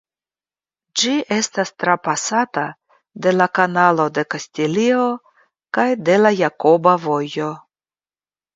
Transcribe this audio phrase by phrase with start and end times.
[1.01, 2.63] Ĝi estas trapasata
[3.27, 5.05] de la Kanalo de Kastilio
[5.79, 7.55] kaj de la Jakoba Vojo.